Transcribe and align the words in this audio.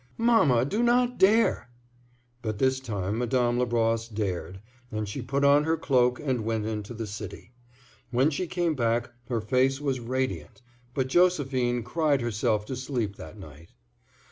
"Mamma, 0.17 0.65
do 0.65 0.81
not 0.81 1.19
dare!" 1.19 1.69
But 2.41 2.57
this 2.57 2.79
time 2.79 3.19
Madame 3.19 3.59
Labrosse 3.59 4.07
dared, 4.07 4.59
and 4.91 5.07
she 5.07 5.21
put 5.21 5.43
on 5.43 5.63
her 5.63 5.77
cloak 5.77 6.19
and 6.19 6.43
went 6.43 6.65
into 6.65 6.95
the 6.95 7.05
city. 7.05 7.51
When 8.09 8.31
she 8.31 8.47
came 8.47 8.73
back 8.73 9.11
her 9.29 9.39
face 9.41 9.79
was 9.79 9.99
radiant, 9.99 10.63
but 10.95 11.07
Josephine 11.07 11.83
cried 11.83 12.21
herself 12.21 12.65
to 12.65 12.75
sleep 12.75 13.17
that 13.17 13.37
night. 13.37 13.73